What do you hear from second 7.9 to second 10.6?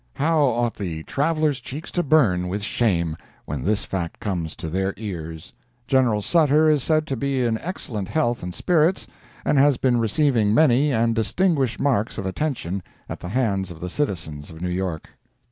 health and spirits, and has been receiving